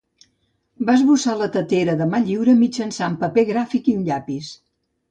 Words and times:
Va 0.87 0.95
esbossar 0.99 1.35
la 1.41 1.49
tetera 1.57 1.97
de 2.01 2.09
mà 2.15 2.23
lliure 2.25 2.59
mitjançant 2.65 3.21
paper 3.25 3.49
gràfic 3.53 3.93
i 3.95 3.99
un 4.01 4.07
llapis. 4.11 4.53